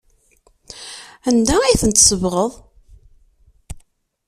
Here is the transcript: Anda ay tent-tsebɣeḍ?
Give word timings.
Anda 1.27 1.55
ay 1.61 1.75
tent-tsebɣeḍ? 1.81 2.51